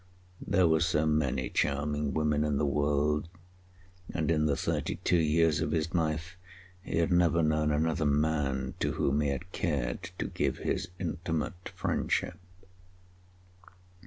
[0.43, 3.27] There were so many charming women in the world,
[4.11, 6.37] and in the thirty two years of his life
[6.81, 11.69] he had never known another man to whom he had cared to give his intimate
[11.75, 12.39] friendship.